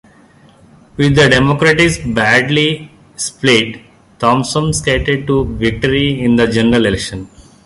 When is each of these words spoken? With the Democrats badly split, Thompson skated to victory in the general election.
With 0.97 1.15
the 1.15 1.29
Democrats 1.29 1.99
badly 1.99 2.89
split, 3.15 3.81
Thompson 4.17 4.73
skated 4.73 5.27
to 5.27 5.45
victory 5.45 6.19
in 6.23 6.37
the 6.37 6.47
general 6.47 6.87
election. 6.87 7.29